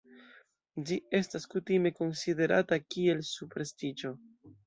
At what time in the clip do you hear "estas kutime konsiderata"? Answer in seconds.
1.17-2.79